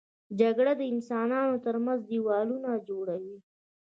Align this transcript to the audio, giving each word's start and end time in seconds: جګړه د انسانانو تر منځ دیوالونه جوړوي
جګړه 0.39 0.73
د 0.77 0.81
انسانانو 0.93 1.55
تر 1.65 1.75
منځ 1.85 1.99
دیوالونه 2.11 2.69
جوړوي 2.87 3.37